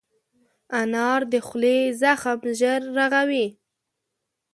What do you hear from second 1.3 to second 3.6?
د خولې زخم ژر رغوي.